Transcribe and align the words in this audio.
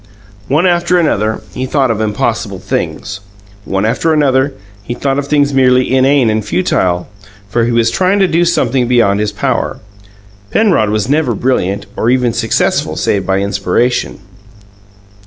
One 0.47 0.65
after 0.65 0.97
another, 0.97 1.43
he 1.53 1.67
thought 1.67 1.91
of 1.91 2.01
impossible 2.01 2.57
things; 2.57 3.19
one 3.65 3.85
after 3.85 4.11
another, 4.11 4.53
he 4.81 4.95
thought 4.95 5.19
of 5.19 5.27
things 5.27 5.53
merely 5.53 5.95
inane 5.95 6.27
and 6.31 6.43
futile, 6.43 7.07
for 7.47 7.65
he 7.65 7.71
was 7.71 7.91
trying 7.91 8.17
to 8.17 8.27
do 8.27 8.43
something 8.43 8.87
beyond 8.87 9.19
his 9.19 9.31
power. 9.31 9.77
Penrod 10.49 10.89
was 10.89 11.07
never 11.07 11.35
brilliant, 11.35 11.85
or 11.95 12.09
even 12.09 12.33
successful, 12.33 12.95
save 12.95 13.27
by 13.27 13.41
inspiration. 13.41 14.17